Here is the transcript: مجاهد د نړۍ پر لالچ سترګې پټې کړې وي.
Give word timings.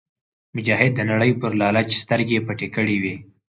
مجاهد 0.55 0.91
د 0.95 0.99
نړۍ 1.11 1.31
پر 1.41 1.51
لالچ 1.61 1.89
سترګې 2.03 2.43
پټې 2.47 2.67
کړې 2.75 2.95
وي. 3.03 3.15